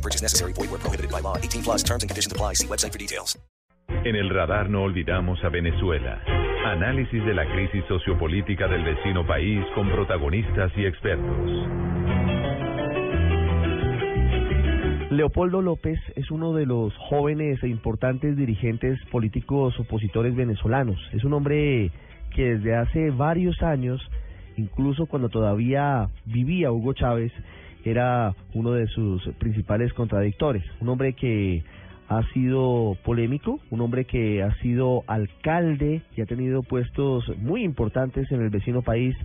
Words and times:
No 0.00 0.02
purchase 0.02 0.22
necessary. 0.22 0.54
Void 0.54 0.70
where 0.70 0.80
prohibited 0.80 1.10
by 1.10 1.20
law. 1.20 1.36
18 1.36 1.62
plus 1.62 1.82
terms 1.82 2.02
and 2.02 2.08
conditions 2.08 2.32
apply. 2.32 2.54
See 2.54 2.66
website 2.66 2.92
for 2.92 2.98
details. 2.98 3.38
En 4.04 4.16
el 4.16 4.30
radar 4.30 4.70
no 4.70 4.84
olvidamos 4.84 5.44
a 5.44 5.50
Venezuela. 5.50 6.22
Análisis 6.64 7.22
de 7.26 7.34
la 7.34 7.44
crisis 7.52 7.84
sociopolítica 7.86 8.66
del 8.66 8.82
vecino 8.82 9.26
país 9.26 9.62
con 9.74 9.90
protagonistas 9.90 10.72
y 10.76 10.86
expertos. 10.86 11.50
Leopoldo 15.10 15.60
López 15.60 15.98
es 16.16 16.30
uno 16.30 16.54
de 16.54 16.64
los 16.64 16.94
jóvenes 17.10 17.62
e 17.62 17.68
importantes 17.68 18.36
dirigentes 18.36 18.98
políticos 19.10 19.78
opositores 19.80 20.34
venezolanos. 20.34 20.98
Es 21.12 21.24
un 21.24 21.34
hombre 21.34 21.90
que 22.34 22.54
desde 22.54 22.76
hace 22.76 23.10
varios 23.10 23.60
años, 23.60 24.00
incluso 24.56 25.06
cuando 25.06 25.28
todavía 25.28 26.08
vivía 26.24 26.72
Hugo 26.72 26.94
Chávez, 26.94 27.32
era 27.84 28.34
uno 28.54 28.72
de 28.72 28.86
sus 28.88 29.22
principales 29.38 29.92
contradictores. 29.94 30.64
Un 30.80 30.88
hombre 30.88 31.14
que 31.14 31.62
ha 32.08 32.22
sido 32.32 32.96
polémico, 33.04 33.60
un 33.70 33.80
hombre 33.80 34.04
que 34.04 34.42
ha 34.42 34.54
sido 34.56 35.04
alcalde 35.06 36.02
y 36.16 36.20
ha 36.20 36.26
tenido 36.26 36.62
puestos 36.62 37.24
muy 37.38 37.62
importantes 37.62 38.30
en 38.32 38.42
el 38.42 38.50
vecino 38.50 38.82
país 38.82 39.16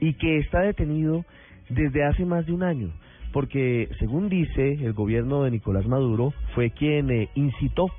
y 0.00 0.14
que 0.14 0.38
está 0.38 0.60
detenido 0.60 1.24
desde 1.68 2.04
hace 2.04 2.24
más 2.24 2.46
de 2.46 2.52
un 2.52 2.62
año 2.62 2.92
porque 3.32 3.88
según 3.98 4.28
dice 4.28 4.74
el 4.74 4.92
gobierno 4.92 5.42
de 5.42 5.50
Nicolás 5.50 5.86
Maduro 5.86 6.32
fue 6.54 6.70
quien 6.70 7.10
eh, 7.10 7.28
incitó 7.34 7.90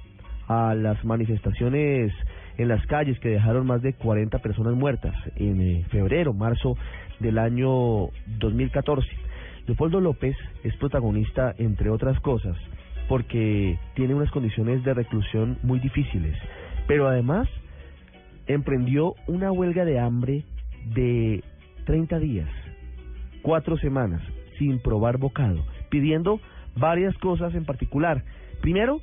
a 0.47 0.75
las 0.75 1.03
manifestaciones 1.03 2.13
en 2.57 2.67
las 2.67 2.85
calles 2.85 3.19
que 3.19 3.29
dejaron 3.29 3.65
más 3.65 3.81
de 3.81 3.93
40 3.93 4.37
personas 4.39 4.75
muertas 4.75 5.15
en 5.35 5.61
eh, 5.61 5.85
febrero, 5.89 6.33
marzo 6.33 6.77
del 7.19 7.39
año 7.39 8.09
2014. 8.39 9.07
Leopoldo 9.67 10.01
López 10.01 10.35
es 10.63 10.75
protagonista, 10.77 11.55
entre 11.57 11.89
otras 11.89 12.19
cosas, 12.19 12.57
porque 13.07 13.77
tiene 13.95 14.13
unas 14.13 14.31
condiciones 14.31 14.83
de 14.83 14.93
reclusión 14.93 15.57
muy 15.63 15.79
difíciles, 15.79 16.37
pero 16.87 17.07
además 17.07 17.47
emprendió 18.47 19.15
una 19.27 19.51
huelga 19.51 19.85
de 19.85 19.99
hambre 19.99 20.43
de 20.93 21.43
30 21.85 22.19
días, 22.19 22.49
cuatro 23.41 23.77
semanas, 23.77 24.21
sin 24.57 24.79
probar 24.79 25.17
bocado, 25.17 25.63
pidiendo 25.89 26.39
varias 26.75 27.17
cosas 27.19 27.55
en 27.55 27.65
particular. 27.65 28.23
Primero, 28.61 28.99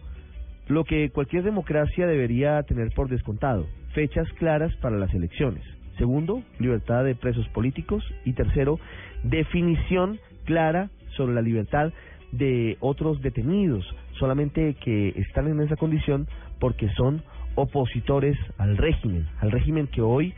lo 0.69 0.84
que 0.84 1.11
cualquier 1.11 1.42
democracia 1.42 2.06
debería 2.06 2.62
tener 2.64 2.92
por 2.94 3.08
descontado, 3.08 3.66
fechas 3.94 4.31
claras 4.34 4.75
para 4.77 4.98
las 4.98 5.12
elecciones. 5.14 5.64
Segundo, 5.98 6.42
libertad 6.58 7.05
de 7.05 7.14
presos 7.14 7.47
políticos. 7.48 8.03
Y 8.25 8.33
tercero, 8.33 8.78
definición 9.22 10.19
clara 10.51 10.91
sobre 11.17 11.33
la 11.33 11.43
libertad 11.43 11.93
de 12.33 12.77
otros 12.81 13.23
detenidos, 13.23 13.84
solamente 14.19 14.75
que 14.83 15.11
están 15.11 15.47
en 15.47 15.61
esa 15.61 15.77
condición 15.77 16.27
porque 16.59 16.89
son 16.97 17.23
opositores 17.55 18.37
al 18.59 18.77
régimen, 18.77 19.28
al 19.39 19.53
régimen 19.53 19.87
que 19.87 20.03
hoy 20.03 20.34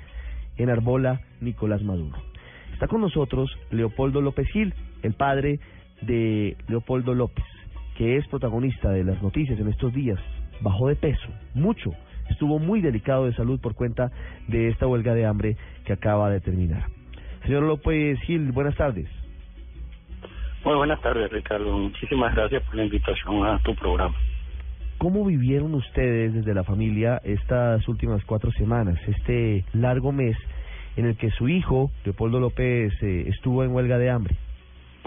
enarbola 0.58 1.22
Nicolás 1.40 1.82
Maduro. 1.82 2.18
Está 2.74 2.88
con 2.88 3.00
nosotros 3.00 3.50
Leopoldo 3.70 4.20
López 4.20 4.46
Gil, 4.52 4.74
el 5.02 5.14
padre 5.14 5.60
de 6.02 6.58
Leopoldo 6.68 7.14
López, 7.14 7.46
que 7.96 8.18
es 8.18 8.28
protagonista 8.28 8.90
de 8.90 9.04
las 9.04 9.22
noticias 9.22 9.58
en 9.58 9.68
estos 9.68 9.94
días. 9.94 10.18
Bajó 10.60 10.88
de 10.88 10.96
peso, 10.96 11.28
mucho. 11.54 11.90
Estuvo 12.28 12.58
muy 12.58 12.82
delicado 12.82 13.24
de 13.24 13.34
salud 13.34 13.58
por 13.60 13.74
cuenta 13.74 14.12
de 14.46 14.68
esta 14.68 14.86
huelga 14.86 15.14
de 15.14 15.24
hambre 15.24 15.56
que 15.86 15.94
acaba 15.94 16.28
de 16.28 16.40
terminar. 16.40 16.84
Señor 17.44 17.62
López 17.62 18.20
Gil, 18.26 18.52
buenas 18.52 18.76
tardes. 18.76 19.08
Muy 20.64 20.76
buenas 20.76 21.00
tardes, 21.00 21.30
Ricardo. 21.30 21.76
Muchísimas 21.76 22.34
gracias 22.34 22.62
por 22.62 22.76
la 22.76 22.84
invitación 22.84 23.44
a 23.44 23.58
tu 23.58 23.74
programa. 23.74 24.14
¿Cómo 24.98 25.24
vivieron 25.24 25.74
ustedes 25.74 26.32
desde 26.32 26.54
la 26.54 26.62
familia 26.62 27.20
estas 27.24 27.88
últimas 27.88 28.24
cuatro 28.24 28.52
semanas, 28.52 28.96
este 29.08 29.64
largo 29.72 30.12
mes 30.12 30.36
en 30.96 31.06
el 31.06 31.16
que 31.16 31.30
su 31.30 31.48
hijo, 31.48 31.90
Leopoldo 32.04 32.38
López, 32.38 32.92
eh, 33.02 33.24
estuvo 33.26 33.64
en 33.64 33.72
huelga 33.72 33.98
de 33.98 34.10
hambre? 34.10 34.36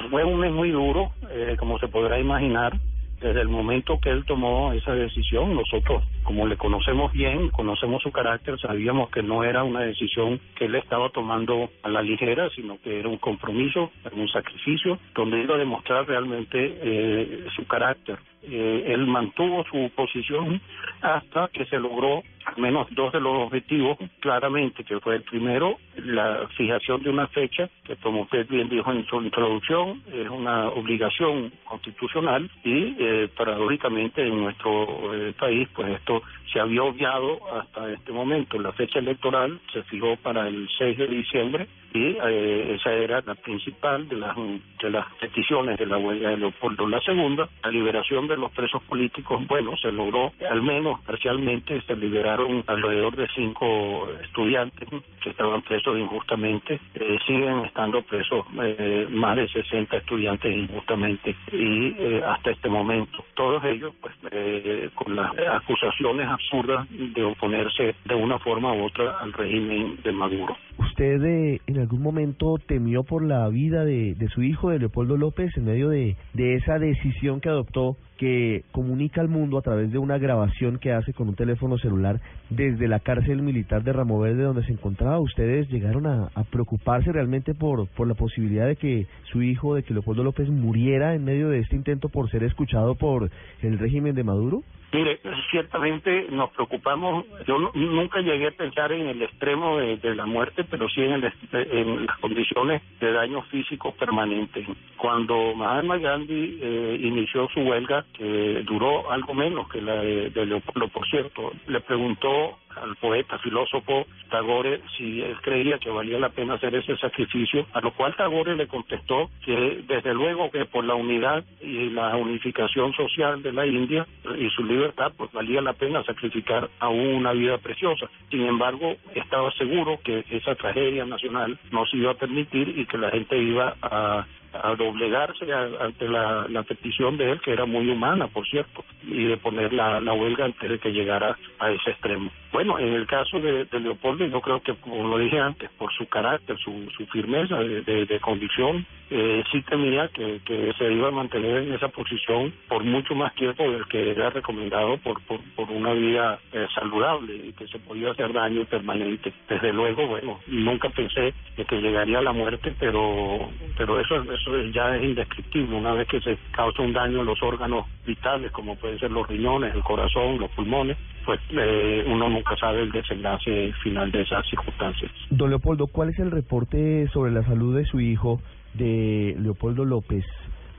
Fue 0.09 0.25
un 0.25 0.39
mes 0.39 0.51
muy 0.51 0.71
duro, 0.71 1.11
eh, 1.31 1.55
como 1.57 1.79
se 1.79 1.87
podrá 1.87 2.19
imaginar. 2.19 2.73
Desde 3.21 3.41
el 3.41 3.47
momento 3.47 3.99
que 4.01 4.09
él 4.09 4.25
tomó 4.25 4.73
esa 4.73 4.93
decisión, 4.93 5.55
nosotros, 5.55 6.03
como 6.23 6.45
le 6.45 6.57
conocemos 6.57 7.11
bien, 7.13 7.49
conocemos 7.49 8.03
su 8.03 8.11
carácter, 8.11 8.59
sabíamos 8.59 9.09
que 9.09 9.23
no 9.23 9.43
era 9.43 9.63
una 9.63 9.81
decisión 9.81 10.39
que 10.55 10.65
él 10.65 10.75
estaba 10.75 11.09
tomando 11.09 11.69
a 11.83 11.89
la 11.89 12.01
ligera, 12.01 12.49
sino 12.55 12.77
que 12.81 12.99
era 12.99 13.07
un 13.07 13.17
compromiso, 13.17 13.91
era 14.03 14.15
un 14.15 14.27
sacrificio, 14.27 14.99
donde 15.13 15.41
iba 15.41 15.55
a 15.55 15.59
demostrar 15.59 16.05
realmente 16.05 16.57
eh, 16.59 17.45
su 17.55 17.65
carácter. 17.65 18.19
Eh, 18.43 18.83
él 18.87 19.07
mantuvo 19.07 19.63
su 19.71 19.89
posición 19.95 20.61
hasta 21.01 21.47
que 21.47 21.65
se 21.65 21.79
logró 21.79 22.21
menos 22.57 22.87
dos 22.91 23.11
de 23.13 23.19
los 23.19 23.47
objetivos 23.47 23.97
claramente, 24.19 24.83
que 24.83 24.99
fue 24.99 25.15
el 25.15 25.23
primero, 25.23 25.77
la 25.97 26.47
fijación 26.57 27.03
de 27.03 27.09
una 27.09 27.27
fecha, 27.27 27.69
que 27.83 27.95
como 27.97 28.21
usted 28.21 28.47
bien 28.47 28.69
dijo 28.69 28.91
en 28.91 29.05
su 29.05 29.21
introducción, 29.21 30.01
es 30.11 30.29
una 30.29 30.69
obligación 30.69 31.51
constitucional 31.63 32.49
y 32.63 32.95
eh, 32.99 33.29
paradójicamente 33.35 34.25
en 34.25 34.41
nuestro 34.41 35.13
eh, 35.13 35.33
país 35.37 35.67
pues 35.73 35.89
esto 35.93 36.21
se 36.51 36.59
había 36.59 36.83
obviado 36.83 37.39
hasta 37.53 37.91
este 37.91 38.11
momento. 38.11 38.57
La 38.59 38.71
fecha 38.71 38.99
electoral 38.99 39.59
se 39.73 39.83
fijó 39.83 40.15
para 40.17 40.47
el 40.47 40.69
6 40.77 40.97
de 40.97 41.07
diciembre 41.07 41.67
y 41.93 42.17
eh, 42.21 42.75
esa 42.75 42.91
era 42.91 43.21
la 43.25 43.35
principal 43.35 44.07
de 44.09 44.17
las, 44.17 44.35
de 44.35 44.89
las 44.89 45.05
peticiones 45.15 45.77
de 45.77 45.85
la 45.85 45.97
huelga 45.97 46.29
de 46.29 46.37
Leopoldo. 46.37 46.87
La 46.87 46.99
segunda, 47.01 47.47
la 47.63 47.71
liberación 47.71 48.27
de 48.27 48.37
los 48.37 48.51
presos 48.51 48.83
políticos, 48.83 49.45
bueno, 49.47 49.75
se 49.77 49.91
logró 49.91 50.33
al 50.49 50.61
menos 50.61 50.99
parcialmente, 51.05 51.81
se 51.81 51.95
liberaron 51.95 52.44
alrededor 52.67 53.15
de 53.15 53.27
cinco 53.35 54.07
estudiantes 54.23 54.87
que 55.21 55.29
estaban 55.29 55.61
presos 55.61 55.97
injustamente, 55.97 56.79
eh, 56.93 57.17
siguen 57.25 57.65
estando 57.65 58.01
presos 58.03 58.45
eh, 58.61 59.07
más 59.09 59.35
de 59.35 59.47
60 59.47 59.97
estudiantes 59.97 60.55
injustamente 60.55 61.35
y 61.51 61.95
eh, 61.97 62.23
hasta 62.25 62.51
este 62.51 62.69
momento, 62.69 63.23
todos 63.35 63.63
ellos 63.65 63.93
pues 64.01 64.13
eh, 64.31 64.89
con 64.93 65.15
las 65.15 65.31
acusaciones 65.51 66.27
absurdas 66.27 66.87
de 66.89 67.23
oponerse 67.23 67.95
de 68.05 68.15
una 68.15 68.39
forma 68.39 68.73
u 68.73 68.85
otra 68.85 69.17
al 69.19 69.33
régimen 69.33 69.97
de 70.03 70.11
Maduro. 70.11 70.55
¿Usted 70.97 71.21
eh, 71.25 71.59
en 71.67 71.79
algún 71.79 72.01
momento 72.01 72.55
temió 72.65 73.03
por 73.03 73.21
la 73.21 73.49
vida 73.49 73.83
de, 73.83 74.15
de 74.15 74.29
su 74.29 74.43
hijo, 74.43 74.69
de 74.69 74.79
Leopoldo 74.79 75.17
López, 75.17 75.51
en 75.57 75.65
medio 75.65 75.89
de, 75.89 76.15
de 76.33 76.55
esa 76.55 76.79
decisión 76.79 77.41
que 77.41 77.49
adoptó, 77.49 77.97
que 78.17 78.63
comunica 78.71 79.19
al 79.19 79.27
mundo 79.27 79.57
a 79.57 79.61
través 79.61 79.91
de 79.91 79.97
una 79.97 80.17
grabación 80.17 80.79
que 80.79 80.93
hace 80.93 81.11
con 81.11 81.27
un 81.27 81.35
teléfono 81.35 81.77
celular 81.77 82.21
desde 82.49 82.87
la 82.87 83.01
cárcel 83.01 83.41
militar 83.41 83.83
de 83.83 83.91
Ramo 83.91 84.21
Verde 84.21 84.43
donde 84.43 84.63
se 84.63 84.71
encontraba? 84.71 85.19
¿Ustedes 85.19 85.67
llegaron 85.67 86.07
a, 86.07 86.29
a 86.33 86.45
preocuparse 86.45 87.11
realmente 87.11 87.53
por, 87.53 87.89
por 87.89 88.07
la 88.07 88.13
posibilidad 88.13 88.65
de 88.65 88.77
que 88.77 89.05
su 89.33 89.41
hijo, 89.41 89.75
de 89.75 89.83
que 89.83 89.93
Leopoldo 89.93 90.23
López 90.23 90.47
muriera 90.49 91.13
en 91.13 91.25
medio 91.25 91.49
de 91.49 91.59
este 91.59 91.75
intento 91.75 92.07
por 92.07 92.31
ser 92.31 92.43
escuchado 92.45 92.95
por 92.95 93.29
el 93.61 93.79
régimen 93.79 94.15
de 94.15 94.23
Maduro? 94.23 94.63
Mire, 94.95 95.19
ciertamente 95.51 96.27
nos 96.31 96.51
preocupamos, 96.51 97.25
yo 97.45 97.59
no- 97.59 97.71
nunca 97.73 98.21
llegué 98.21 98.47
a 98.47 98.51
pensar 98.51 98.93
en 98.93 99.07
el 99.07 99.21
extremo 99.21 99.77
de, 99.77 100.15
la 100.15 100.25
muerte, 100.25 100.63
pero 100.63 100.87
sí 100.87 101.01
en, 101.01 101.11
el 101.11 101.33
en 101.51 102.05
las 102.05 102.17
condiciones 102.19 102.81
de 103.01 103.11
daños 103.11 103.45
físicos 103.47 103.93
permanentes. 103.95 104.65
Cuando 104.95 105.53
Mahatma 105.53 105.97
Gandhi 105.97 106.59
eh, 106.61 106.97
inició 107.01 107.49
su 107.49 107.59
huelga, 107.59 108.05
que 108.17 108.63
duró 108.65 109.11
algo 109.11 109.33
menos 109.33 109.67
que 109.67 109.81
la 109.81 109.95
de 109.95 110.45
Leopoldo, 110.45 110.87
por 110.87 111.05
cierto, 111.09 111.51
le 111.67 111.81
preguntó 111.81 112.57
al 112.81 112.95
poeta, 112.97 113.37
filósofo 113.39 114.05
Tagore, 114.29 114.81
si 114.97 115.21
él 115.21 115.37
creía 115.41 115.77
que 115.77 115.89
valía 115.89 116.19
la 116.19 116.29
pena 116.29 116.55
hacer 116.55 116.75
ese 116.75 116.97
sacrificio, 116.97 117.65
a 117.73 117.81
lo 117.81 117.93
cual 117.93 118.15
Tagore 118.15 118.55
le 118.55 118.67
contestó 118.67 119.29
que 119.43 119.83
desde 119.87 120.13
luego 120.13 120.51
que 120.51 120.65
por 120.65 120.83
la 120.83 120.95
unidad 120.95 121.43
y 121.61 121.89
la 121.89 122.15
unificación 122.15 122.93
social 122.93 123.41
de 123.41 123.53
la 123.53 123.65
India 123.65 124.05
y 124.37 124.49
su 124.49 124.63
libertad, 124.63 125.13
pues 125.17 125.31
valía 125.31 125.61
la 125.61 125.73
pena 125.73 126.03
sacrificar 126.03 126.69
aún 126.79 127.15
una 127.15 127.33
vida 127.33 127.57
preciosa. 127.57 128.09
Sin 128.29 128.45
embargo, 128.45 128.95
estaba 129.13 129.51
seguro 129.51 129.99
que 130.03 130.25
esa 130.29 130.55
tragedia 130.55 131.05
nacional 131.05 131.57
no 131.71 131.85
se 131.85 131.97
iba 131.97 132.11
a 132.11 132.15
permitir 132.15 132.77
y 132.77 132.85
que 132.85 132.97
la 132.97 133.11
gente 133.11 133.37
iba 133.37 133.75
a 133.81 134.25
a 134.63 134.75
doblegarse 134.75 135.45
ante 135.53 136.07
la, 136.07 136.63
petición 136.67 137.17
de 137.17 137.31
él, 137.31 137.41
que 137.41 137.51
era 137.51 137.65
muy 137.65 137.89
humana, 137.89 138.27
por 138.27 138.47
cierto, 138.47 138.83
y 139.03 139.25
de 139.25 139.37
poner 139.37 139.71
la, 139.73 139.99
huelga 140.13 140.45
antes 140.45 140.69
de 140.69 140.79
que 140.79 140.91
llegara 140.91 141.37
a 141.59 141.71
ese 141.71 141.91
extremo. 141.91 142.31
Bueno, 142.51 142.79
en 142.79 142.93
el 142.93 143.05
caso 143.05 143.39
de, 143.39 143.67
Leopoldo, 143.79 144.25
yo 144.25 144.41
creo 144.41 144.61
que, 144.61 144.73
como 144.75 145.07
lo 145.07 145.17
dije 145.17 145.39
antes, 145.39 145.69
por 145.77 145.93
su 145.93 146.07
carácter, 146.07 146.57
su, 146.57 146.89
su 146.95 147.05
firmeza 147.07 147.57
de, 147.57 148.05
de, 148.05 148.19
convicción, 148.19 148.85
eh, 149.09 149.43
sí 149.51 149.61
temía 149.63 150.07
que, 150.07 150.39
se 150.77 150.93
iba 150.93 151.09
a 151.09 151.11
mantener 151.11 151.63
en 151.63 151.73
esa 151.73 151.89
posición 151.89 152.53
por 152.67 152.83
mucho 152.83 153.13
más 153.13 153.35
tiempo 153.35 153.69
del 153.69 153.85
que 153.87 154.11
era 154.11 154.29
recomendado 154.29 154.97
por, 154.97 155.21
por, 155.21 155.69
una 155.69 155.93
vida 155.93 156.39
eh, 156.53 156.65
saludable 156.73 157.35
y 157.35 157.53
que 157.53 157.67
se 157.67 157.79
podía 157.79 158.11
hacer 158.11 158.31
daño 158.31 158.65
permanente. 158.65 159.33
Desde 159.49 159.73
luego, 159.73 160.07
bueno, 160.07 160.39
nunca 160.47 160.89
pensé 160.89 161.33
que 161.55 161.81
llegaría 161.81 162.19
a 162.19 162.23
la 162.23 162.31
muerte, 162.31 162.73
pero 162.79 163.49
pero 163.77 163.99
eso 163.99 164.15
eso 164.45 164.71
ya 164.71 164.95
es 164.95 165.03
indescriptible. 165.03 165.75
Una 165.75 165.93
vez 165.93 166.07
que 166.07 166.21
se 166.21 166.37
causa 166.51 166.81
un 166.83 166.93
daño 166.93 167.21
en 167.21 167.25
los 167.25 167.41
órganos 167.41 167.85
vitales, 168.05 168.51
como 168.51 168.75
pueden 168.75 168.99
ser 168.99 169.11
los 169.11 169.27
riñones, 169.27 169.73
el 169.73 169.83
corazón, 169.83 170.37
los 170.39 170.51
pulmones, 170.51 170.97
pues 171.25 171.39
eh, 171.51 172.05
uno 172.07 172.29
nunca 172.29 172.55
sabe 172.57 172.81
el 172.81 172.91
desenlace 172.91 173.73
final 173.83 174.11
de 174.11 174.21
esas 174.21 174.45
circunstancias. 174.47 175.11
Don 175.29 175.49
Leopoldo, 175.49 175.87
¿cuál 175.87 176.09
es 176.09 176.19
el 176.19 176.31
reporte 176.31 177.07
sobre 177.13 177.31
la 177.31 177.43
salud 177.43 177.75
de 177.75 177.85
su 177.85 177.99
hijo, 177.99 178.39
de 178.73 179.35
Leopoldo 179.39 179.85
López, 179.85 180.25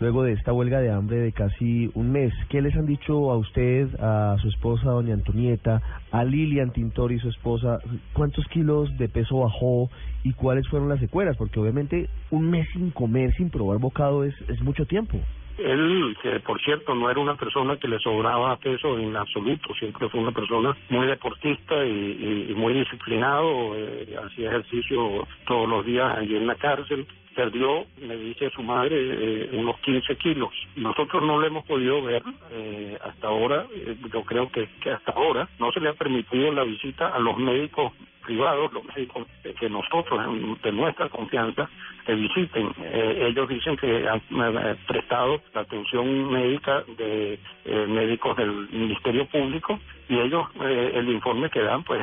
luego 0.01 0.23
de 0.23 0.33
esta 0.33 0.53
huelga 0.53 0.81
de 0.81 0.91
hambre 0.91 1.19
de 1.19 1.33
casi 1.33 1.91
un 1.95 2.13
mes? 2.13 2.33
¿Qué 2.49 2.61
les 2.61 2.75
han 2.77 2.87
dicho 2.87 3.31
a 3.31 3.37
usted, 3.37 3.89
a 4.01 4.37
su 4.41 4.49
esposa, 4.49 4.91
doña 4.91 5.15
Antonieta, 5.15 5.81
a 6.11 6.25
Lilian 6.25 6.73
Tintori, 6.73 7.19
su 7.19 7.29
esposa? 7.29 7.79
¿Cuántos 8.13 8.47
kilos 8.49 8.97
de 8.99 9.09
peso 9.09 9.41
bajó 9.41 9.91
y 10.25 10.33
cuáles 10.33 10.69
fueron 10.69 10.89
las 10.89 11.01
secuelas? 11.01 11.37
Porque 11.37 11.61
obviamente 11.61 12.09
un 12.31 12.51
mes 12.51 12.69
sin 12.73 12.91
comer, 12.91 13.35
sin 13.37 13.51
probar 13.51 13.79
bocado, 13.79 14.25
es, 14.25 14.35
es 14.49 14.61
mucho 14.63 14.87
tiempo. 14.87 15.19
Él, 15.59 16.17
que 16.23 16.41
por 16.41 16.61
cierto 16.61 16.95
no 16.95 17.11
era 17.11 17.21
una 17.21 17.35
persona 17.35 17.77
que 17.77 17.89
le 17.89 17.99
sobraba 17.99 18.57
peso 18.57 18.99
en 18.99 19.17
absoluto, 19.17 19.75
siempre 19.75 20.09
fue 20.09 20.21
una 20.21 20.33
persona 20.33 20.77
muy 20.91 21.07
deportista 21.07 21.85
y, 21.85 22.53
muy 22.57 22.75
disciplinado, 22.75 23.75
eh, 23.75 24.17
hacía 24.25 24.49
ejercicio 24.49 25.27
todos 25.47 25.69
los 25.69 25.85
días 25.85 26.19
allí 26.19 26.37
en 26.37 26.47
la 26.47 26.55
cárcel. 26.57 27.07
Perdió, 27.35 27.85
me 28.01 28.17
dice 28.17 28.49
su 28.51 28.63
madre, 28.63 28.97
eh, 28.97 29.51
unos 29.53 29.79
15 29.81 30.17
kilos. 30.17 30.51
Nosotros 30.75 31.23
no 31.23 31.39
lo 31.39 31.47
hemos 31.47 31.67
podido 31.67 32.03
ver 32.03 32.23
eh, 32.51 32.99
hasta 33.05 33.29
ahora, 33.29 33.67
eh, 33.75 33.95
yo 34.11 34.23
creo 34.23 34.51
que 34.51 34.67
hasta 34.91 35.13
ahora 35.13 35.47
no 35.59 35.71
se 35.71 35.81
le 35.81 35.91
ha 35.91 35.93
permitido 35.93 36.51
la 36.53 36.65
visita 36.65 37.09
a 37.09 37.19
los 37.19 37.37
médicos 37.37 37.93
privados, 38.27 38.73
los 38.73 38.85
médicos 38.85 39.27
que 39.59 39.71
nosotros, 39.71 40.21
de 40.63 40.73
nuestra 40.73 41.09
confianza, 41.09 41.69
visiten. 42.15 42.71
Eh, 42.83 43.27
ellos 43.29 43.49
dicen 43.49 43.77
que 43.77 44.07
han 44.09 44.19
eh, 44.19 44.77
prestado 44.87 45.41
la 45.55 45.63
atención 45.63 46.31
médica 46.31 46.85
de 46.97 47.39
eh, 47.65 47.87
médicos 47.89 48.37
del 48.37 48.69
Ministerio 48.71 49.27
Público 49.27 49.79
y 50.09 50.19
ellos, 50.19 50.47
eh, 50.63 50.93
el 50.95 51.09
informe 51.09 51.51
que 51.51 51.61
dan, 51.63 51.83
pues 51.83 52.01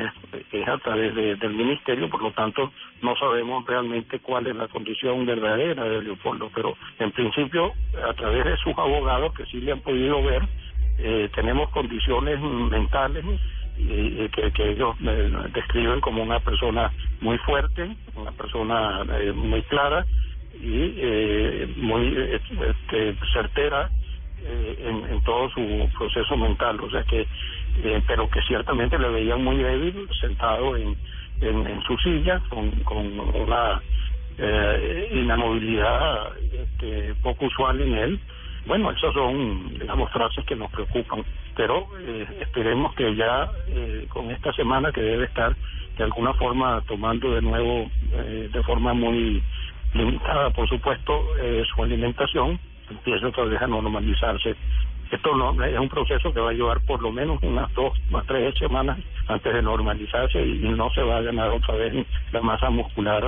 es 0.52 0.68
a 0.68 0.78
través 0.80 1.16
de- 1.16 1.36
del 1.38 1.54
Ministerio, 1.54 2.10
por 2.10 2.22
lo 2.22 2.32
tanto 2.32 2.72
no 3.02 3.16
sabemos 3.16 3.66
realmente 3.66 4.20
cuál 4.20 4.48
es 4.48 4.56
la 4.56 4.68
condición 4.68 5.26
verdadera 5.26 5.84
de 5.86 6.02
Leopoldo, 6.02 6.50
pero 6.54 6.76
en 7.00 7.12
principio, 7.12 7.72
a 8.10 8.14
través 8.14 8.44
de 8.44 8.58
sus 8.58 8.78
abogados 8.78 9.34
que 9.34 9.46
sí 9.46 9.62
le 9.62 9.72
han 9.72 9.80
podido 9.82 10.22
ver, 10.24 10.42
tenemos 11.34 11.70
condiciones 11.70 12.40
mentales 12.40 13.26
y, 13.78 14.24
y 14.24 14.30
que, 14.30 14.52
que 14.52 14.72
ellos 14.72 14.96
eh, 15.02 15.32
describen 15.54 16.00
como 16.02 16.24
una 16.24 16.40
persona 16.40 16.92
muy 17.22 17.38
fuerte, 17.40 17.96
una 18.16 18.32
persona 18.32 19.06
eh, 19.20 19.32
muy 19.32 19.62
clara 19.64 20.06
y 20.54 20.94
eh, 20.98 21.74
muy 21.78 22.16
este, 22.18 23.16
certera 23.34 23.90
eh, 24.46 25.06
en, 25.10 25.22
todo 25.24 25.50
su 25.52 25.90
proceso 25.98 26.36
mental, 26.36 26.80
o 26.82 26.90
sea 26.90 27.04
que, 27.04 27.22
eh, 27.84 28.02
pero 28.08 28.30
que 28.30 28.42
ciertamente 28.42 29.00
le 29.00 29.10
veían 29.10 29.44
muy 29.44 29.58
débil, 29.58 30.08
sentado 30.20 30.76
en, 30.76 30.96
en, 31.42 31.66
en 31.66 31.82
su 31.84 31.98
silla, 31.98 32.42
con, 32.50 32.70
con 32.84 33.20
una 33.20 33.82
eh, 34.38 35.10
inamovilidad 35.14 36.34
este, 36.52 37.16
poco 37.22 37.46
usual 37.46 37.82
en 37.82 37.94
él. 37.96 38.20
Bueno, 38.66 38.92
esas 38.92 39.14
son, 39.14 39.78
digamos, 39.78 40.10
frases 40.12 40.46
que 40.46 40.56
nos 40.56 40.72
preocupan, 40.72 41.24
pero 41.56 41.88
eh, 42.00 42.26
esperemos 42.40 42.94
que 42.96 43.14
ya 43.16 43.50
eh, 43.68 44.06
con 44.10 44.32
esta 44.32 44.54
semana 44.54 44.92
que 44.92 45.02
debe 45.02 45.26
estar 45.26 45.54
de 45.98 46.04
alguna 46.04 46.34
forma 46.36 46.82
tomando 46.88 47.32
de 47.32 47.42
nuevo, 47.42 47.90
eh, 48.14 48.50
de 48.52 48.64
forma 48.64 48.94
muy 48.94 49.44
limitada, 49.94 50.50
por 50.52 50.68
supuesto, 50.68 51.26
eh, 51.42 51.64
su 51.74 51.84
alimentación, 51.84 52.60
empiece 52.90 53.26
otra 53.26 53.44
vez 53.46 53.62
a 53.62 53.68
normalizarse. 53.68 54.56
Esto 55.14 55.36
no 55.38 55.64
es 55.64 55.80
un 55.80 55.90
proceso 55.90 56.34
que 56.34 56.40
va 56.40 56.50
a 56.50 56.54
llevar 56.54 56.80
por 56.82 57.00
lo 57.00 57.12
menos 57.12 57.38
unas 57.44 57.72
dos 57.76 57.94
o 58.12 58.22
tres 58.24 58.56
semanas 58.58 58.98
antes 59.28 59.54
de 59.54 59.62
normalizarse 59.62 60.44
y, 60.44 60.58
no 60.74 60.90
se 60.90 61.04
va 61.04 61.18
a 61.18 61.22
ganar 61.22 61.52
otra 61.52 61.76
vez 61.76 62.08
la 62.32 62.42
masa 62.42 62.72
muscular 62.72 63.24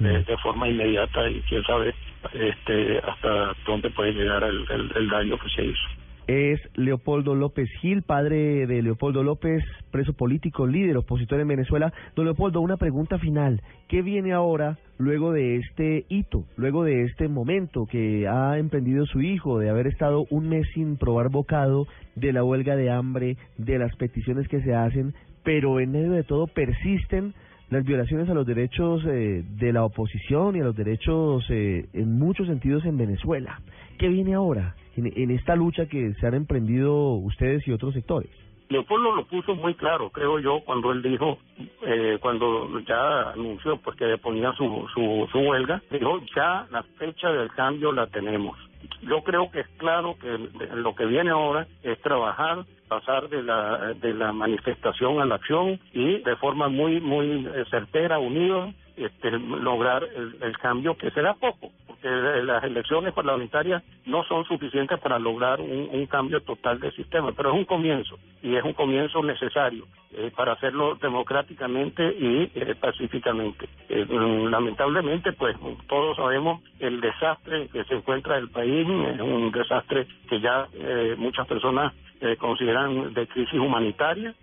eh, 0.00 0.24
de, 0.26 0.36
forma 0.38 0.66
inmediata 0.66 1.28
y 1.28 1.42
quién 1.42 1.62
sabe 1.64 1.94
este 2.32 2.98
hasta 3.06 3.54
dónde 3.66 3.90
puede 3.90 4.12
llegar 4.12 4.44
el 4.44 5.08
daño 5.10 5.38
que 5.38 5.50
se 5.50 5.64
hizo. 5.66 6.05
Es 6.26 6.60
Leopoldo 6.74 7.34
López 7.34 7.68
Gil, 7.80 8.02
padre 8.02 8.66
de 8.66 8.82
Leopoldo 8.82 9.22
López, 9.22 9.62
preso 9.90 10.12
político, 10.12 10.66
líder 10.66 10.96
opositor 10.96 11.40
en 11.40 11.48
Venezuela. 11.48 11.92
Don 12.16 12.24
Leopoldo, 12.24 12.60
una 12.60 12.76
pregunta 12.76 13.18
final. 13.18 13.62
¿Qué 13.88 14.02
viene 14.02 14.32
ahora 14.32 14.78
luego 14.98 15.32
de 15.32 15.56
este 15.56 16.04
hito, 16.08 16.44
luego 16.56 16.84
de 16.84 17.04
este 17.04 17.28
momento 17.28 17.86
que 17.86 18.26
ha 18.26 18.58
emprendido 18.58 19.06
su 19.06 19.20
hijo, 19.20 19.58
de 19.58 19.70
haber 19.70 19.86
estado 19.86 20.26
un 20.30 20.48
mes 20.48 20.66
sin 20.74 20.96
probar 20.96 21.28
bocado, 21.28 21.86
de 22.16 22.32
la 22.32 22.42
huelga 22.42 22.76
de 22.76 22.90
hambre, 22.90 23.36
de 23.58 23.78
las 23.78 23.94
peticiones 23.96 24.48
que 24.48 24.62
se 24.62 24.74
hacen, 24.74 25.14
pero 25.44 25.78
en 25.78 25.92
medio 25.92 26.10
de 26.10 26.24
todo 26.24 26.48
persisten 26.48 27.34
las 27.70 27.84
violaciones 27.84 28.28
a 28.28 28.34
los 28.34 28.46
derechos 28.46 29.02
eh, 29.06 29.44
de 29.58 29.72
la 29.72 29.84
oposición 29.84 30.56
y 30.56 30.60
a 30.60 30.64
los 30.64 30.76
derechos 30.76 31.44
eh, 31.50 31.86
en 31.92 32.18
muchos 32.18 32.46
sentidos 32.46 32.84
en 32.84 32.96
Venezuela. 32.96 33.60
¿Qué 33.98 34.08
viene 34.08 34.34
ahora 34.34 34.74
en, 34.96 35.30
esta 35.30 35.54
lucha 35.56 35.86
que 35.86 36.14
se 36.14 36.26
han 36.26 36.34
emprendido 36.34 37.12
ustedes 37.14 37.66
y 37.66 37.72
otros 37.72 37.94
sectores? 37.94 38.30
Leopoldo 38.68 39.14
lo 39.14 39.24
puso 39.26 39.54
muy 39.54 39.74
claro, 39.74 40.10
creo 40.10 40.40
yo, 40.40 40.60
cuando 40.64 40.90
él 40.90 41.00
dijo, 41.00 41.38
eh, 41.82 42.18
cuando 42.20 42.80
ya 42.80 43.30
anunció 43.30 43.76
pues 43.76 43.96
que 43.96 44.06
deponía 44.06 44.52
su, 44.54 44.86
su, 44.92 45.38
huelga, 45.38 45.80
dijo, 45.90 46.20
ya 46.34 46.66
la 46.70 46.82
fecha 46.98 47.30
del 47.30 47.48
cambio 47.50 47.92
la 47.92 48.08
tenemos. 48.08 48.58
Yo 49.02 49.22
creo 49.22 49.50
que 49.52 49.60
es 49.60 49.68
claro 49.76 50.16
que 50.20 50.36
lo 50.74 50.94
que 50.96 51.06
viene 51.06 51.30
ahora 51.30 51.66
es 51.84 52.00
trabajar, 52.00 52.64
pasar 52.88 53.28
de 53.28 53.42
la, 53.42 53.94
de 53.94 54.14
la 54.14 54.32
manifestación 54.32 55.20
a 55.20 55.26
la 55.26 55.36
acción 55.36 55.78
y 55.92 56.18
de 56.18 56.36
forma 56.36 56.68
muy, 56.68 57.00
muy 57.00 57.46
eh, 57.46 57.64
certera, 57.70 58.18
unidos, 58.18 58.74
este, 58.96 59.30
lograr 59.30 60.02
el 60.04 60.58
cambio 60.58 60.96
que 60.96 61.10
será 61.10 61.34
poco, 61.34 61.70
porque 62.02 62.42
las 62.42 62.64
elecciones 62.64 63.12
parlamentarias 63.12 63.82
no 64.06 64.24
son 64.24 64.44
suficientes 64.44 64.98
para 65.00 65.18
lograr 65.18 65.60
un, 65.60 66.06
cambio 66.06 66.40
total 66.40 66.78
del 66.78 66.94
sistema, 66.94 67.32
pero 67.32 67.50
es 67.50 67.56
un 67.56 67.64
comienzo 67.64 68.16
y 68.42 68.54
es 68.54 68.64
un 68.64 68.74
comienzo 68.74 69.22
necesario 69.22 69.86
eh, 70.12 70.30
para 70.34 70.52
hacerlo 70.52 70.94
democráticamente 70.94 72.04
y 72.16 72.50
eh, 72.54 72.74
pacíficamente. 72.80 73.68
Eh, 73.88 74.06
lamentablemente, 74.08 75.32
pues 75.32 75.56
todos 75.88 76.16
sabemos 76.16 76.62
el 76.78 77.00
desastre 77.00 77.68
que 77.72 77.84
se 77.84 77.94
encuentra 77.94 78.38
el 78.38 78.48
país, 78.50 78.86
es 78.86 79.20
un 79.20 79.50
desastre 79.50 80.06
que 80.28 80.40
ya 80.40 80.68
eh, 80.74 81.16
muchas 81.18 81.46
personas 81.46 81.92
eh, 82.20 82.36
consideran 82.36 83.12
de 83.12 83.26
crisis 83.26 83.58
humanitaria, 83.58 84.34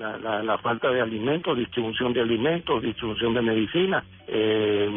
la, 0.00 0.16
la, 0.18 0.42
la 0.42 0.58
falta 0.58 0.90
de 0.90 1.00
alimentos, 1.00 1.56
distribución 1.56 2.12
de 2.12 2.20
alimentos, 2.20 2.82
distribución 2.82 3.32
de 3.34 3.42
medicinas, 3.42 4.04
eh, 4.26 4.88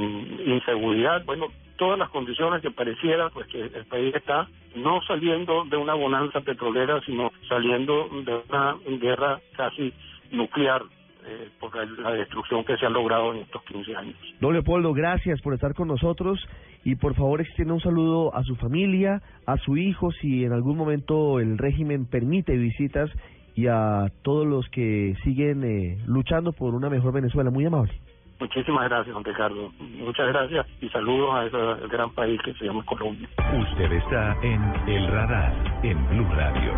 inseguridad, 0.45 1.23
bueno, 1.25 1.47
todas 1.77 1.99
las 1.99 2.09
condiciones 2.09 2.61
que 2.61 2.71
pareciera 2.71 3.29
pues 3.29 3.47
que 3.47 3.61
el 3.61 3.85
país 3.85 4.13
está 4.15 4.47
no 4.75 5.01
saliendo 5.07 5.65
de 5.65 5.77
una 5.77 5.93
bonanza 5.93 6.41
petrolera, 6.41 7.01
sino 7.05 7.31
saliendo 7.47 8.09
de 8.25 8.41
una 8.49 8.75
guerra 8.99 9.39
casi 9.55 9.93
nuclear 10.31 10.83
eh, 11.27 11.49
por 11.59 11.75
la, 11.75 12.11
destrucción 12.11 12.63
que 12.63 12.77
se 12.77 12.85
ha 12.85 12.89
logrado 12.89 13.33
en 13.33 13.41
estos 13.41 13.63
15 13.63 13.95
años. 13.95 14.15
Don 14.39 14.53
Leopoldo, 14.53 14.93
gracias 14.93 15.41
por 15.41 15.55
estar 15.55 15.73
con 15.73 15.87
nosotros 15.87 16.39
y 16.83 16.95
por 16.95 17.15
favor 17.15 17.41
extienda 17.41 17.73
un 17.73 17.81
saludo 17.81 18.35
a 18.35 18.43
su 18.43 18.55
familia, 18.57 19.21
a 19.47 19.57
su 19.57 19.75
hijo, 19.75 20.11
si 20.11 20.43
en 20.43 20.53
algún 20.53 20.77
momento 20.77 21.39
el 21.39 21.57
régimen 21.57 22.05
permite 22.05 22.55
visitas 22.55 23.09
y 23.55 23.67
a 23.67 24.11
todos 24.21 24.45
los 24.45 24.69
que 24.69 25.15
siguen 25.23 25.63
eh, 25.63 25.97
luchando 26.05 26.51
por 26.51 26.75
una 26.75 26.89
mejor 26.89 27.13
Venezuela. 27.13 27.49
Muy 27.49 27.65
amable. 27.65 27.93
Muchísimas 28.39 28.89
gracias, 28.89 29.13
don 29.13 29.23
Ricardo. 29.23 29.71
Muchas 29.79 30.27
gracias 30.27 30.67
y 30.81 30.89
saludos 30.89 31.35
a 31.35 31.45
ese 31.45 31.87
gran 31.87 32.11
país 32.11 32.39
que 32.43 32.53
se 32.55 32.65
llama 32.65 32.83
Colombia. 32.85 33.29
Usted 33.37 33.91
está 33.91 34.37
en 34.41 34.61
El 34.87 35.07
Radar, 35.07 35.53
en 35.83 36.09
Blue 36.09 36.27
Radio. 36.35 36.73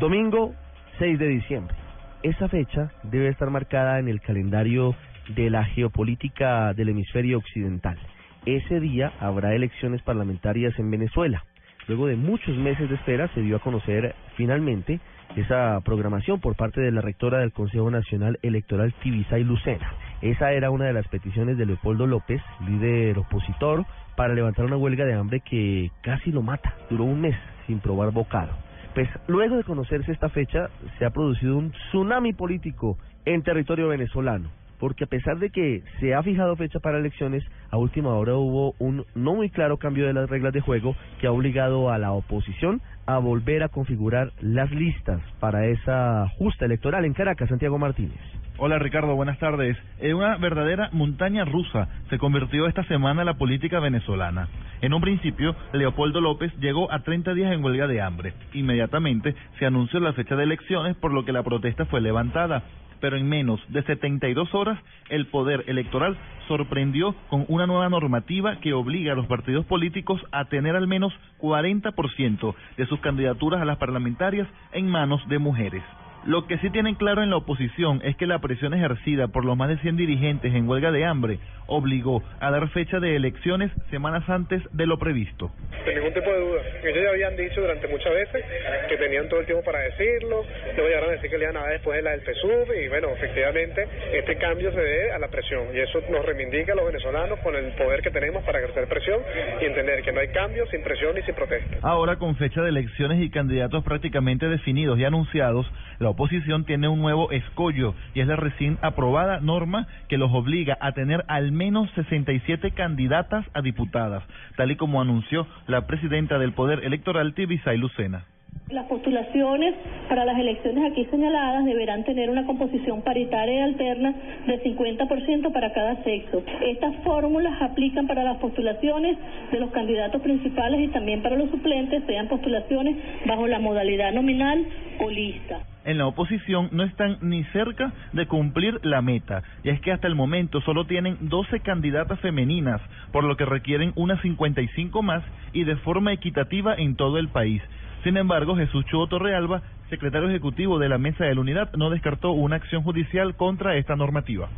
Domingo 0.00 0.54
6 0.98 1.18
de 1.18 1.28
diciembre. 1.28 1.76
Esa 2.22 2.48
fecha 2.48 2.90
debe 3.04 3.28
estar 3.28 3.48
marcada 3.50 4.00
en 4.00 4.08
el 4.08 4.20
calendario 4.20 4.96
de 5.28 5.50
la 5.50 5.64
geopolítica 5.64 6.74
del 6.74 6.88
hemisferio 6.88 7.38
occidental. 7.38 7.98
Ese 8.44 8.80
día 8.80 9.12
habrá 9.20 9.54
elecciones 9.54 10.02
parlamentarias 10.02 10.78
en 10.78 10.90
Venezuela. 10.90 11.44
Luego 11.86 12.06
de 12.06 12.16
muchos 12.16 12.56
meses 12.56 12.88
de 12.88 12.94
espera 12.94 13.28
se 13.34 13.42
dio 13.42 13.56
a 13.56 13.60
conocer 13.60 14.14
finalmente 14.36 15.00
esa 15.36 15.80
programación 15.84 16.40
por 16.40 16.56
parte 16.56 16.80
de 16.80 16.90
la 16.90 17.02
rectora 17.02 17.40
del 17.40 17.52
Consejo 17.52 17.90
Nacional 17.90 18.38
Electoral 18.42 18.94
Tibisay 19.02 19.44
Lucena. 19.44 19.92
Esa 20.22 20.52
era 20.52 20.70
una 20.70 20.86
de 20.86 20.94
las 20.94 21.06
peticiones 21.08 21.58
de 21.58 21.66
Leopoldo 21.66 22.06
López, 22.06 22.40
líder 22.66 23.18
opositor, 23.18 23.84
para 24.16 24.32
levantar 24.32 24.64
una 24.64 24.76
huelga 24.76 25.04
de 25.04 25.14
hambre 25.14 25.40
que 25.40 25.90
casi 26.02 26.30
lo 26.30 26.40
mata. 26.40 26.74
Duró 26.88 27.04
un 27.04 27.20
mes 27.20 27.36
sin 27.66 27.80
probar 27.80 28.12
bocado. 28.12 28.52
Pues 28.94 29.08
luego 29.26 29.56
de 29.56 29.64
conocerse 29.64 30.12
esta 30.12 30.30
fecha, 30.30 30.70
se 30.98 31.04
ha 31.04 31.10
producido 31.10 31.58
un 31.58 31.72
tsunami 31.72 32.32
político 32.32 32.96
en 33.26 33.42
territorio 33.42 33.88
venezolano 33.88 34.63
porque 34.78 35.04
a 35.04 35.06
pesar 35.06 35.38
de 35.38 35.50
que 35.50 35.82
se 36.00 36.14
ha 36.14 36.22
fijado 36.22 36.56
fecha 36.56 36.80
para 36.80 36.98
elecciones, 36.98 37.44
a 37.70 37.76
última 37.76 38.14
hora 38.14 38.34
hubo 38.36 38.74
un 38.78 39.04
no 39.14 39.34
muy 39.34 39.50
claro 39.50 39.78
cambio 39.78 40.06
de 40.06 40.12
las 40.12 40.28
reglas 40.28 40.52
de 40.52 40.60
juego 40.60 40.96
que 41.20 41.26
ha 41.26 41.32
obligado 41.32 41.90
a 41.90 41.98
la 41.98 42.12
oposición 42.12 42.80
a 43.06 43.18
volver 43.18 43.62
a 43.62 43.68
configurar 43.68 44.32
las 44.40 44.70
listas 44.70 45.20
para 45.40 45.66
esa 45.66 46.26
justa 46.38 46.64
electoral 46.64 47.04
en 47.04 47.12
Caracas, 47.12 47.48
Santiago 47.48 47.78
Martínez. 47.78 48.20
Hola 48.56 48.78
Ricardo, 48.78 49.16
buenas 49.16 49.40
tardes. 49.40 49.76
En 49.98 50.14
una 50.14 50.36
verdadera 50.36 50.88
montaña 50.92 51.44
rusa 51.44 51.88
se 52.08 52.18
convirtió 52.18 52.68
esta 52.68 52.84
semana 52.84 53.24
la 53.24 53.34
política 53.34 53.80
venezolana. 53.80 54.48
En 54.80 54.94
un 54.94 55.00
principio, 55.00 55.56
Leopoldo 55.72 56.20
López 56.20 56.52
llegó 56.60 56.90
a 56.92 57.00
30 57.00 57.34
días 57.34 57.52
en 57.52 57.64
huelga 57.64 57.88
de 57.88 58.00
hambre. 58.00 58.32
Inmediatamente 58.52 59.34
se 59.58 59.66
anunció 59.66 59.98
la 59.98 60.12
fecha 60.12 60.36
de 60.36 60.44
elecciones, 60.44 60.96
por 60.96 61.12
lo 61.12 61.24
que 61.24 61.32
la 61.32 61.42
protesta 61.42 61.84
fue 61.86 62.00
levantada 62.00 62.62
pero 63.00 63.18
en 63.18 63.28
menos 63.28 63.60
de 63.68 63.82
72 63.82 64.54
horas 64.54 64.78
el 65.10 65.26
Poder 65.26 65.64
Electoral 65.66 66.16
sorprendió 66.48 67.14
con 67.28 67.44
una 67.48 67.66
nueva 67.66 67.90
normativa 67.90 68.60
que 68.60 68.72
obliga 68.72 69.12
a 69.12 69.14
los 69.14 69.26
partidos 69.26 69.66
políticos 69.66 70.22
a 70.32 70.46
tener 70.46 70.74
al 70.74 70.86
menos 70.86 71.12
40% 71.38 72.54
de 72.78 72.86
sus 72.86 73.00
candidaturas 73.00 73.60
a 73.60 73.66
las 73.66 73.76
parlamentarias 73.76 74.48
en 74.72 74.88
manos 74.88 75.20
de 75.28 75.38
mujeres. 75.38 75.82
Lo 76.26 76.46
que 76.46 76.56
sí 76.58 76.70
tienen 76.70 76.94
claro 76.94 77.22
en 77.22 77.28
la 77.28 77.36
oposición 77.36 78.00
es 78.02 78.16
que 78.16 78.26
la 78.26 78.38
presión 78.38 78.72
ejercida 78.72 79.28
por 79.28 79.44
los 79.44 79.58
más 79.58 79.68
de 79.68 79.76
100 79.78 79.98
dirigentes 79.98 80.54
en 80.54 80.66
huelga 80.66 80.90
de 80.90 81.04
hambre 81.04 81.38
obligó 81.66 82.22
a 82.40 82.50
dar 82.50 82.66
fecha 82.70 82.98
de 82.98 83.16
elecciones 83.16 83.70
semanas 83.90 84.26
antes 84.28 84.62
de 84.72 84.86
lo 84.86 84.98
previsto. 84.98 85.50
Sin 85.84 85.94
ningún 85.94 86.14
tipo 86.14 86.30
de 86.30 86.40
duda. 86.40 86.62
Ellos 86.82 87.02
ya 87.04 87.10
habían 87.10 87.36
dicho 87.36 87.60
durante 87.60 87.88
muchas 87.88 88.12
veces 88.12 88.42
que 88.88 88.96
tenían 88.96 89.28
todo 89.28 89.40
el 89.40 89.46
tiempo 89.46 89.64
para 89.64 89.80
decirlo, 89.80 90.44
luego 90.76 90.88
llegaron 90.88 91.10
a 91.10 91.12
decir 91.12 91.30
que 91.30 91.36
le 91.36 91.44
iban 91.44 91.56
a 91.58 91.60
dar 91.60 91.72
después 91.72 91.96
de 91.96 92.02
la 92.02 92.10
del 92.12 92.20
PSUV 92.22 92.74
y 92.84 92.88
bueno, 92.88 93.08
efectivamente 93.10 93.86
este 94.14 94.36
cambio 94.36 94.72
se 94.72 94.80
debe 94.80 95.12
a 95.12 95.18
la 95.18 95.28
presión 95.28 95.68
y 95.74 95.80
eso 95.80 96.00
nos 96.10 96.24
reivindica 96.24 96.72
a 96.72 96.76
los 96.76 96.86
venezolanos 96.86 97.38
con 97.40 97.54
el 97.54 97.72
poder 97.72 98.00
que 98.00 98.10
tenemos 98.10 98.42
para 98.44 98.60
ejercer 98.60 98.88
presión 98.88 99.20
y 99.60 99.64
entender 99.66 100.02
que 100.02 100.12
no 100.12 100.20
hay 100.20 100.28
cambio 100.28 100.66
sin 100.70 100.82
presión 100.82 101.18
y 101.18 101.22
sin 101.22 101.34
protesta. 101.34 101.76
Ahora 101.82 102.16
con 102.16 102.36
fecha 102.36 102.62
de 102.62 102.70
elecciones 102.70 103.20
y 103.20 103.28
candidatos 103.28 103.84
prácticamente 103.84 104.48
definidos 104.48 104.98
y 104.98 105.04
anunciados, 105.04 105.70
la 105.98 106.13
oposición 106.14 106.64
tiene 106.64 106.88
un 106.88 107.00
nuevo 107.00 107.30
escollo 107.32 107.94
y 108.14 108.20
es 108.20 108.26
la 108.26 108.36
recién 108.36 108.78
aprobada 108.82 109.40
norma 109.40 109.86
que 110.08 110.16
los 110.16 110.32
obliga 110.32 110.78
a 110.80 110.92
tener 110.92 111.24
al 111.28 111.52
menos 111.52 111.90
67 111.96 112.70
candidatas 112.70 113.44
a 113.52 113.60
diputadas, 113.60 114.22
tal 114.56 114.70
y 114.70 114.76
como 114.76 115.00
anunció 115.00 115.46
la 115.66 115.86
presidenta 115.86 116.38
del 116.38 116.52
Poder 116.52 116.84
Electoral, 116.84 117.34
Tibisay 117.34 117.76
Lucena. 117.78 118.24
Las 118.70 118.86
postulaciones 118.86 119.74
para 120.08 120.24
las 120.24 120.38
elecciones 120.38 120.90
aquí 120.90 121.04
señaladas 121.06 121.64
deberán 121.66 122.02
tener 122.04 122.30
una 122.30 122.46
composición 122.46 123.02
paritaria 123.02 123.58
y 123.58 123.60
alterna 123.60 124.14
de 124.46 124.62
50% 124.62 125.52
para 125.52 125.72
cada 125.72 126.02
sexo. 126.02 126.42
Estas 126.62 126.96
fórmulas 127.04 127.60
aplican 127.60 128.06
para 128.06 128.24
las 128.24 128.38
postulaciones 128.38 129.18
de 129.52 129.60
los 129.60 129.70
candidatos 129.70 130.22
principales 130.22 130.80
y 130.80 130.88
también 130.88 131.22
para 131.22 131.36
los 131.36 131.50
suplentes, 131.50 132.04
sean 132.06 132.26
postulaciones 132.26 132.96
bajo 133.26 133.46
la 133.46 133.58
modalidad 133.58 134.12
nominal 134.12 134.66
o 134.98 135.10
lista 135.10 135.60
en 135.84 135.98
la 135.98 136.06
oposición 136.06 136.70
no 136.72 136.82
están 136.82 137.18
ni 137.20 137.44
cerca 137.44 137.92
de 138.12 138.26
cumplir 138.26 138.80
la 138.82 139.02
meta, 139.02 139.42
y 139.62 139.68
es 139.68 139.80
que 139.80 139.92
hasta 139.92 140.06
el 140.06 140.14
momento 140.14 140.60
solo 140.62 140.86
tienen 140.86 141.18
12 141.20 141.60
candidatas 141.60 142.18
femeninas, 142.20 142.80
por 143.12 143.24
lo 143.24 143.36
que 143.36 143.44
requieren 143.44 143.92
unas 143.94 144.20
55 144.22 145.02
más 145.02 145.22
y 145.52 145.64
de 145.64 145.76
forma 145.76 146.12
equitativa 146.12 146.74
en 146.74 146.96
todo 146.96 147.18
el 147.18 147.28
país. 147.28 147.62
Sin 148.04 148.18
embargo, 148.18 148.54
Jesús 148.54 148.84
Chuo 148.84 149.06
Torrealba, 149.06 149.62
secretario 149.88 150.28
ejecutivo 150.28 150.78
de 150.78 150.90
la 150.90 150.98
Mesa 150.98 151.24
de 151.24 151.34
la 151.34 151.40
Unidad, 151.40 151.72
no 151.72 151.88
descartó 151.88 152.32
una 152.32 152.56
acción 152.56 152.82
judicial 152.82 153.34
contra 153.34 153.76
esta 153.76 153.96
normativa 153.96 154.48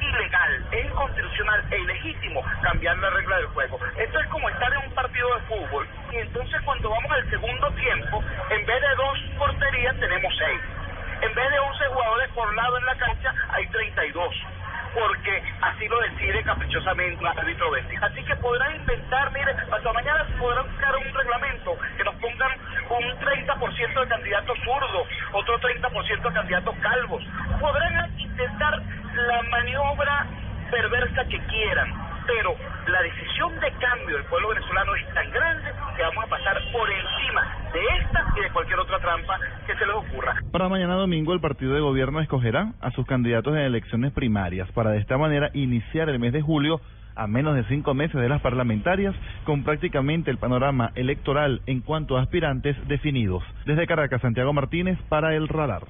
ilegal, 0.00 0.66
es 0.72 0.86
inconstitucional 0.86 1.64
e 1.70 1.78
ilegítimo 1.78 2.42
cambiar 2.62 2.96
la 2.98 3.10
regla 3.10 3.36
del 3.36 3.46
juego. 3.46 3.78
Esto 3.98 4.20
es 4.20 4.26
como 4.28 4.48
estar 4.48 4.72
en 4.72 4.88
un 4.88 4.94
partido 4.94 5.28
de 5.34 5.40
fútbol 5.42 5.86
y 6.12 6.16
entonces 6.16 6.60
cuando 6.62 6.90
vamos 6.90 7.10
al 7.10 7.30
segundo 7.30 7.70
tiempo, 7.72 8.22
en 8.50 8.66
vez 8.66 8.80
de 8.80 8.94
dos 8.96 9.18
porterías 9.38 9.96
tenemos 9.98 10.34
seis. 10.38 10.60
En 11.22 11.34
vez 11.34 11.50
de 11.50 11.58
11 11.58 11.84
jugadores 11.86 12.28
por 12.34 12.54
lado 12.54 12.78
en 12.78 12.84
la 12.86 12.96
cancha, 12.96 13.34
hay 13.50 13.66
32 13.68 14.34
porque 14.94 15.42
así 15.60 15.88
lo 15.88 16.00
decide 16.00 16.42
caprichosamente 16.44 17.20
el 17.20 17.26
árbitro 17.26 17.70
Bessi. 17.70 17.96
Así 18.00 18.22
que 18.24 18.36
podrán 18.36 18.76
intentar, 18.76 19.32
mire, 19.32 19.50
hasta 19.50 19.92
mañana 19.92 20.24
podrán 20.38 20.66
buscar 20.70 20.96
un 20.96 21.14
reglamento 21.14 21.76
que 21.96 22.04
nos 22.04 22.14
pongan 22.16 22.52
un 22.90 23.18
30% 23.18 24.00
de 24.00 24.08
candidatos 24.08 24.58
zurdos, 24.64 25.08
otro 25.32 25.60
30% 25.60 26.22
de 26.22 26.34
candidatos 26.34 26.76
calvos. 26.80 27.24
Podrán 27.60 28.20
intentar 28.20 28.82
la 29.14 29.42
maniobra 29.42 30.26
perversa 30.70 31.24
que 31.26 31.33
quieran, 31.46 31.92
pero 32.26 32.54
la 32.88 33.02
decisión 33.02 33.54
de 33.60 33.70
cambio 33.72 34.16
del 34.16 34.24
pueblo 34.26 34.48
venezolano 34.48 34.94
es 34.94 35.14
tan 35.14 35.30
grande 35.30 35.70
que 35.96 36.02
vamos 36.02 36.24
a 36.24 36.28
pasar 36.28 36.56
por 36.72 36.88
encima 36.90 37.42
de 37.72 37.80
esta 38.00 38.24
y 38.36 38.40
de 38.42 38.50
cualquier 38.50 38.78
otra 38.78 38.98
trampa 38.98 39.38
que 39.66 39.74
se 39.74 39.86
les 39.86 39.94
ocurra. 39.94 40.34
Para 40.50 40.68
mañana 40.68 40.94
domingo 40.94 41.32
el 41.32 41.40
partido 41.40 41.74
de 41.74 41.80
gobierno 41.80 42.20
escogerá 42.20 42.72
a 42.80 42.90
sus 42.92 43.06
candidatos 43.06 43.54
en 43.54 43.62
elecciones 43.62 44.12
primarias 44.12 44.70
para 44.72 44.90
de 44.90 44.98
esta 44.98 45.18
manera 45.18 45.50
iniciar 45.54 46.08
el 46.08 46.18
mes 46.18 46.32
de 46.32 46.42
julio 46.42 46.80
a 47.16 47.26
menos 47.26 47.54
de 47.54 47.64
cinco 47.64 47.94
meses 47.94 48.20
de 48.20 48.28
las 48.28 48.40
parlamentarias, 48.40 49.14
con 49.44 49.62
prácticamente 49.62 50.30
el 50.30 50.38
panorama 50.38 50.90
electoral 50.94 51.62
en 51.66 51.80
cuanto 51.80 52.16
a 52.16 52.22
aspirantes 52.22 52.76
definidos. 52.88 53.42
Desde 53.66 53.86
Caracas, 53.86 54.20
Santiago 54.20 54.52
Martínez 54.52 54.98
para 55.08 55.34
el 55.34 55.48
Radar. 55.48 55.82